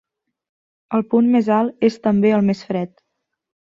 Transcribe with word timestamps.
El 0.99 1.03
punt 1.11 1.29
més 1.35 1.51
alt 1.57 1.87
és 1.91 1.99
també 2.07 2.33
el 2.39 2.49
més 2.49 2.65
fred. 2.71 2.99